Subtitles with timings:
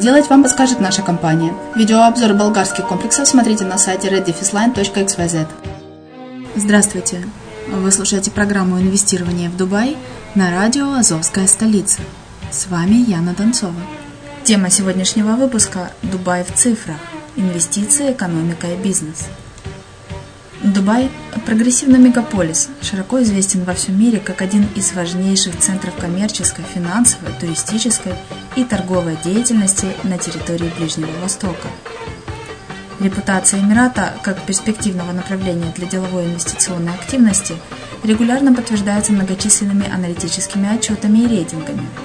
[0.00, 1.52] сделать, вам подскажет наша компания.
[1.76, 5.46] Видеообзор болгарских комплексов смотрите на сайте reddefisline.xyz.
[6.56, 7.22] Здравствуйте!
[7.68, 9.98] Вы слушаете программу «Инвестирование в Дубай»
[10.34, 12.00] на радио «Азовская столица».
[12.50, 13.74] С вами Яна Донцова.
[14.42, 16.96] Тема сегодняшнего выпуска– Дубай в цифрах.
[17.36, 19.28] Инвестиции, экономика и бизнес.
[20.62, 21.10] Дубай–
[21.46, 28.14] прогрессивный мегаполис, широко известен во всем мире как один из важнейших центров коммерческой, финансовой, туристической
[28.56, 31.68] и торговой деятельности на территории Ближнего Востока.
[33.00, 37.54] Репутация Эмирата как перспективного направления для деловой инвестиционной активности
[38.04, 41.86] регулярно подтверждается многочисленными аналитическими отчетами и рейтингами–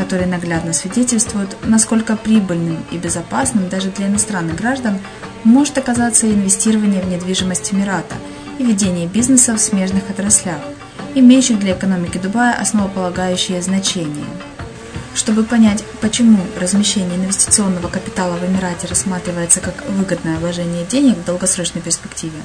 [0.00, 4.98] которые наглядно свидетельствуют, насколько прибыльным и безопасным даже для иностранных граждан
[5.44, 8.14] может оказаться инвестирование в недвижимость Эмирата
[8.58, 10.60] и ведение бизнеса в смежных отраслях,
[11.14, 14.24] имеющих для экономики Дубая основополагающее значение.
[15.20, 21.82] Чтобы понять, почему размещение инвестиционного капитала в Эмирате рассматривается как выгодное вложение денег в долгосрочной
[21.82, 22.40] перспективе,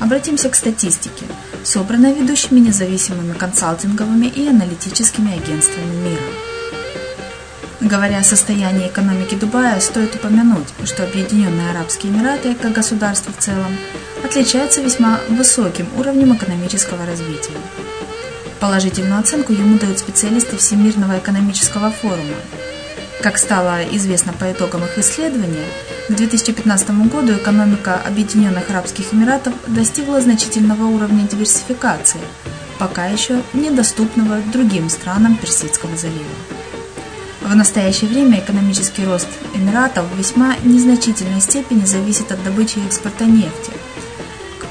[0.00, 1.26] обратимся к статистике,
[1.64, 6.22] собранной ведущими независимыми консалтинговыми и аналитическими агентствами мира.
[7.82, 13.76] Говоря о состоянии экономики Дубая, стоит упомянуть, что Объединенные Арабские Эмираты, как государство в целом,
[14.24, 17.52] отличается весьма высоким уровнем экономического развития.
[18.64, 22.38] Положительную оценку ему дают специалисты Всемирного экономического форума.
[23.20, 25.66] Как стало известно по итогам их исследования,
[26.08, 32.22] к 2015 году экономика Объединенных Арабских Эмиратов достигла значительного уровня диверсификации,
[32.78, 36.24] пока еще недоступного другим странам Персидского залива.
[37.42, 43.26] В настоящее время экономический рост Эмиратов в весьма незначительной степени зависит от добычи и экспорта
[43.26, 43.72] нефти.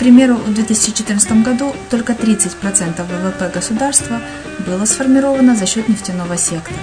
[0.03, 4.19] Примеру, в 2014 году только 30% ВВП государства
[4.67, 6.81] было сформировано за счет нефтяного сектора.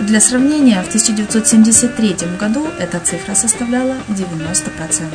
[0.00, 5.14] Для сравнения, в 1973 году эта цифра составляла 90%.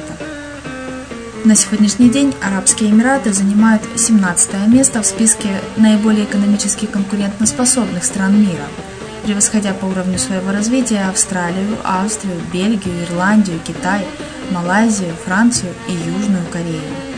[1.45, 8.65] На сегодняшний день Арабские Эмираты занимают 17 место в списке наиболее экономически конкурентоспособных стран мира–
[9.23, 14.05] превосходя по уровню своего развития Австралию, Австрию, Бельгию, Ирландию, Китай,
[14.51, 17.10] Малайзию, Францию и Южную Корею.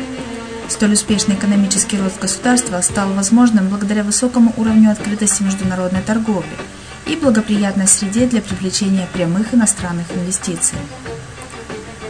[0.74, 6.50] Столь успешный экономический рост государства стал возможным благодаря высокому уровню открытости международной торговли
[7.06, 10.80] и благоприятной среде для привлечения прямых иностранных инвестиций.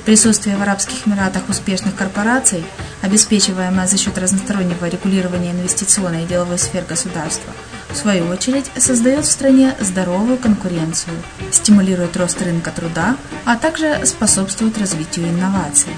[0.06, 2.63] Присутствие в Арабских Эмиратах успешных корпораций,
[3.01, 7.51] обеспечиваемое за счет разностороннего регулирования инвестиционной и деловой сфер государства,
[7.89, 11.18] в свою очередь создает в стране здоровую конкуренцию,
[11.51, 15.92] стимулирует рост рынка труда, а также способствует развитию инноваций.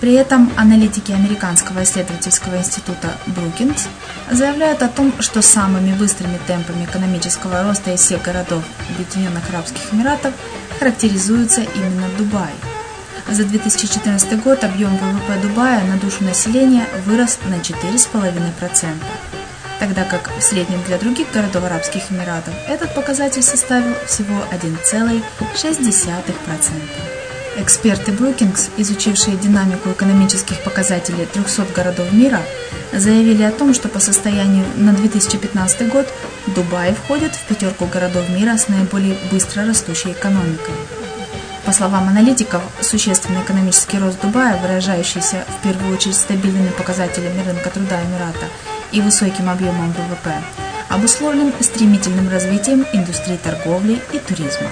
[0.00, 3.88] При этом аналитики Американского исследовательского института Brookings
[4.30, 10.34] заявляют о том, что самыми быстрыми темпами экономического роста из всех городов Объединенных Арабских Эмиратов
[10.78, 12.52] характеризуется именно Дубай.
[13.28, 18.94] За 2014 год объем ВВП Дубая на душу населения вырос на 4,5%,
[19.80, 27.15] тогда как в среднем для других городов Арабских Эмиратов этот показатель составил всего 1,6%.
[27.58, 32.40] Эксперты Brookings, изучившие динамику экономических показателей 300 городов мира,
[32.92, 36.06] заявили о том, что по состоянию на 2015 год
[36.54, 40.74] Дубай входит в пятерку городов мира с наиболее быстро растущей экономикой.
[41.64, 48.02] По словам аналитиков, существенный экономический рост Дубая, выражающийся в первую очередь стабильными показателями рынка труда
[48.02, 48.46] Эмирата
[48.92, 50.42] и высоким объемом ВВП,
[50.90, 54.68] обусловлен стремительным развитием индустрии торговли и туризма.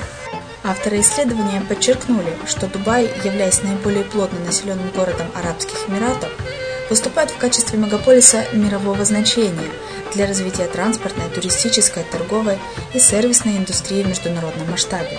[0.66, 6.30] Авторы исследования подчеркнули, что Дубай, являясь наиболее плотно населенным городом Арабских Эмиратов,
[6.88, 9.70] выступает в качестве мегаполиса мирового значения
[10.14, 12.58] для развития транспортной, туристической, торговой
[12.94, 15.18] и сервисной индустрии в международном масштабе.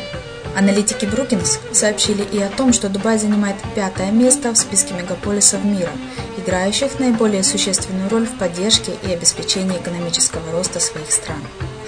[0.58, 5.92] Аналитики Брукинс сообщили и о том, что Дубай занимает пятое место в списке мегаполисов мира,
[6.38, 11.42] играющих наиболее существенную роль в поддержке и обеспечении экономического роста своих стран.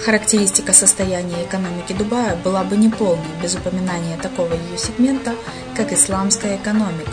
[0.04, 5.34] Характеристика состояния экономики Дубая была бы неполной без упоминания такого ее сегмента,
[5.76, 7.12] как исламская экономика.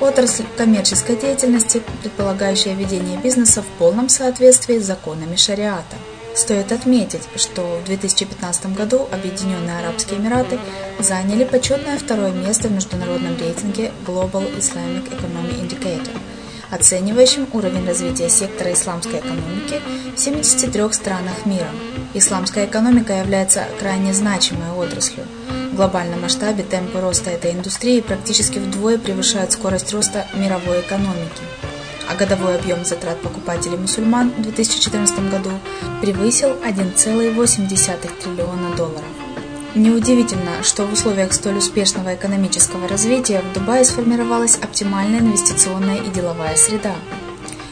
[0.00, 5.96] Отрасль коммерческой деятельности, предполагающая ведение бизнеса в полном соответствии с законами шариата.
[6.34, 10.58] Стоит отметить, что в 2015 году Объединенные Арабские Эмираты
[10.98, 16.16] заняли почетное второе место в международном рейтинге Global Islamic Economy Indicator–
[16.70, 19.80] оценивающим уровень развития сектора исламской экономики
[20.14, 21.68] в 73 странах мира.
[22.14, 25.26] Исламская экономика является крайне значимой отраслью.
[25.72, 31.42] В глобальном масштабе темпы роста этой индустрии практически вдвое превышают скорость роста мировой экономики
[32.08, 35.50] а годовой объем затрат покупателей мусульман в 2014 году
[36.00, 39.23] превысил 1,8 триллиона долларов.
[39.74, 46.54] Неудивительно, что в условиях столь успешного экономического развития в Дубае сформировалась оптимальная инвестиционная и деловая
[46.56, 46.94] среда.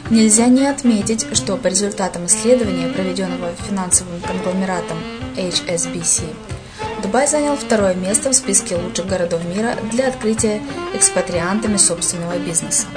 [0.09, 4.97] Нельзя не отметить, что по результатам исследования, проведенного финансовым конгломератом
[5.37, 6.23] HSBC,
[7.01, 10.61] Дубай занял второе место в списке лучших городов мира для открытия
[10.93, 12.87] экспатриантами собственного бизнеса.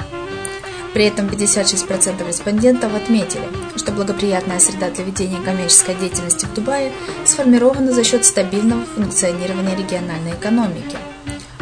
[0.97, 3.43] При этом 56% респондентов отметили,
[3.75, 6.91] что благоприятная среда для ведения коммерческой деятельности в Дубае
[7.23, 10.97] сформирована за счет стабильного функционирования региональной экономики.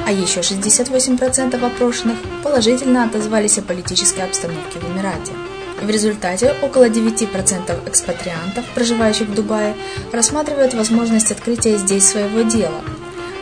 [0.06, 5.34] А еще 68% опрошенных положительно отозвались о политической обстановке в Эмирате.
[5.82, 9.76] В результате около 9% экспатриантов, проживающих в Дубае,
[10.14, 12.80] рассматривают возможность открытия здесь своего дела.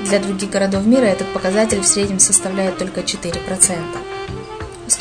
[0.02, 4.03] Для других городов мира этот показатель в среднем составляет только 4%.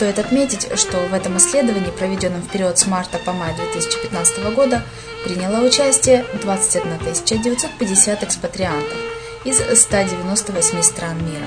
[0.03, 4.83] Стоит отметить, что в этом исследовании, проведенном в период с марта по май 2015 года,
[5.25, 8.99] приняло участие 21 950 экспатриантов
[9.45, 11.47] из 198 стран мира.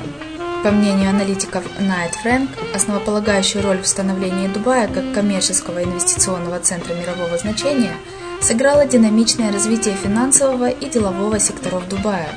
[0.63, 7.37] По мнению аналитиков Night Frank, основополагающую роль в становлении Дубая как коммерческого инвестиционного центра мирового
[7.37, 7.97] значения
[8.39, 12.29] сыграло динамичное развитие финансового и делового секторов Дубая,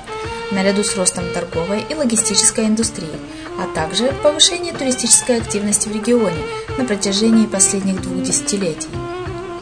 [0.50, 3.06] наряду с ростом торговой и логистической индустрии–
[3.58, 6.42] а также повышение туристической активности в регионе
[6.78, 8.88] на протяжении последних двух десятилетий.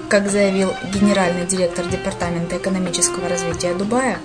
[0.08, 4.18] Как заявил генеральный директор Департамента экономического развития Дубая,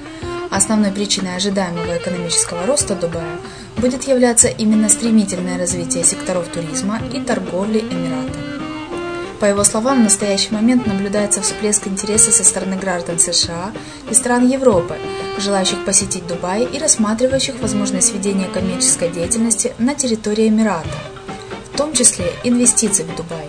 [0.52, 3.38] основной причиной ожидаемого экономического роста Дубая
[3.78, 8.38] будет являться именно стремительное развитие секторов туризма и торговли Эмирата.
[9.40, 13.72] По его словам, в настоящий момент наблюдается всплеск интереса со стороны граждан США
[14.12, 14.98] и стран Европы,
[15.38, 20.90] желающих посетить Дубай и рассматривающих возможность ведения коммерческой деятельности на территории Эмирата,
[21.74, 23.48] в том числе инвестиций в Дубай.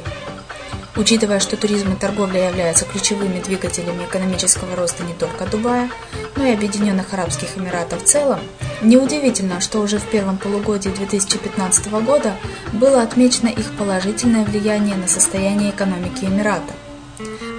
[0.95, 5.91] Учитывая, что туризм и торговля являются ключевыми двигателями экономического роста не только Дубая,
[6.37, 8.41] но и Объединенных Арабских Эмиратов в целом,
[8.83, 12.35] неудивительно, что уже в первом полугодии 2015 года
[12.75, 16.75] было отмечено их положительное влияние на состояние экономики Эмирата.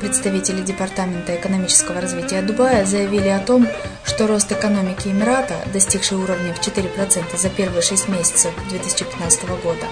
[0.03, 3.65] Представители Департамента экономического развития Дубая заявили о том,
[4.03, 9.86] что рост экономики Эмирата, достигший уровня в 4% за первые 6 месяцев 2015 года,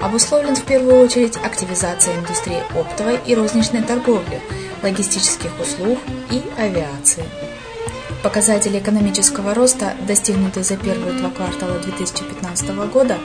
[0.00, 4.40] обусловлен в первую очередь активизацией индустрии оптовой и розничной торговли,
[4.84, 5.98] логистических услуг
[6.30, 7.24] и авиации.
[8.22, 13.18] Показатели экономического роста, достигнутые за первые два квартала 2015 года,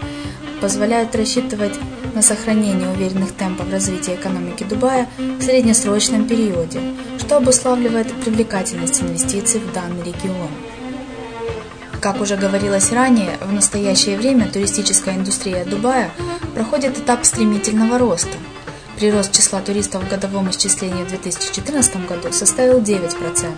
[0.60, 1.76] позволяют рассчитывать
[2.14, 6.80] на сохранение уверенных темпов развития экономики Дубая в среднесрочном периоде,
[7.20, 10.50] что обуславливает привлекательность инвестиций в данный регион.
[12.02, 16.12] Как уже говорилось ранее, в настоящее время туристическая индустрия Дубая
[16.56, 18.38] проходит этап стремительного роста.
[18.98, 23.54] Прирост числа туристов в годовом исчислении в 2014 году составил 9%,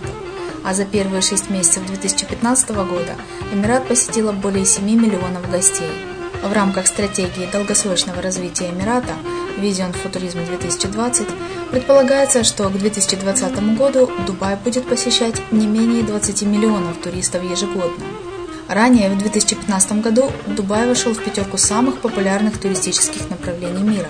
[0.62, 3.14] а за первые 6 месяцев 2015 года
[3.52, 5.90] Эмират посетило более 7 миллионов гостей.
[6.42, 9.14] В рамках стратегии долгосрочного развития Эмирата
[9.58, 11.26] Vision Futurism 2020
[11.70, 18.04] предполагается, что к 2020 году Дубай будет посещать не менее 20 миллионов туристов ежегодно.
[18.68, 24.08] Ранее, в 2015 году, Дубай вошел в пятерку самых популярных туристических направлений мира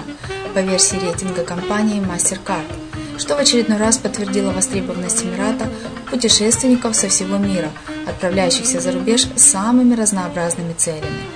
[0.54, 5.68] по версии рейтинга компании MasterCard, что в очередной раз подтвердило востребованность Эмирата
[6.10, 7.70] путешественников со всего мира,
[8.06, 11.33] отправляющихся за рубеж с самыми разнообразными целями.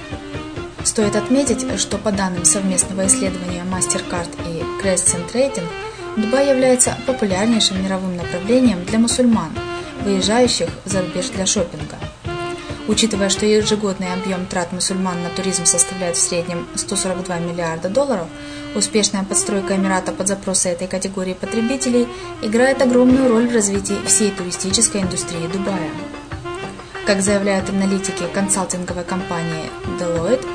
[0.89, 5.67] Стоит отметить, что по данным совместного исследования MasterCard и Crescent Rating,
[6.17, 9.51] Дубай является популярнейшим мировым направлением для мусульман,
[10.03, 11.99] выезжающих за рубеж для шопинга.
[12.89, 18.27] Учитывая, что ежегодный объем трат мусульман на туризм составляет в среднем 142 миллиарда долларов,
[18.75, 22.09] успешная подстройка Эмирата под запросы этой категории потребителей
[22.41, 25.91] играет огромную роль в развитии всей туристической индустрии Дубая.
[27.05, 30.47] Как заявляют аналитики консалтинговой компании Deloitte,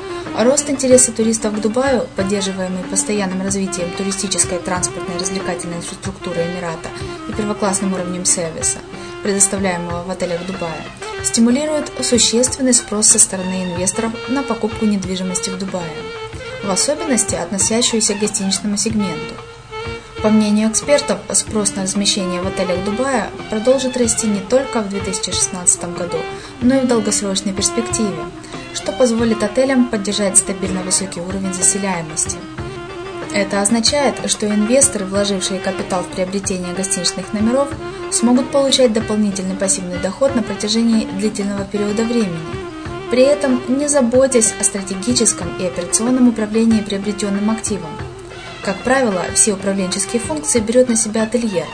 [0.42, 6.88] рост интереса туристов к Дубаю, поддерживаемый постоянным развитием туристической, транспортной и развлекательной инфраструктуры Эмирата
[7.28, 8.78] и первоклассным уровнем сервиса,
[9.22, 10.82] предоставляемого в отелях Дубая,
[11.22, 15.94] стимулирует существенный спрос со стороны инвесторов на покупку недвижимости в Дубае,
[16.64, 19.34] в особенности относящуюся к гостиничному сегменту.
[20.24, 25.96] По мнению экспертов, спрос на размещение в отелях Дубая продолжит расти не только в 2016
[25.96, 26.16] году,
[26.62, 28.24] но и в долгосрочной перспективе,
[28.84, 32.36] что позволит отелям поддержать стабильно высокий уровень заселяемости.
[33.32, 37.68] Это означает, что инвесторы, вложившие капитал в приобретение гостиничных номеров,
[38.12, 42.36] смогут получать дополнительный пассивный доход на протяжении длительного периода времени,
[43.10, 47.90] при этом не заботясь о стратегическом и операционном управлении приобретенным активом.
[48.62, 51.64] Как правило, все управленческие функции берет на себя ательер,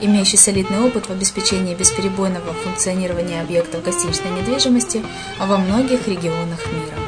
[0.00, 5.02] имеющий солидный опыт в обеспечении бесперебойного функционирования объектов гостиничной недвижимости
[5.38, 6.98] во многих регионах мира.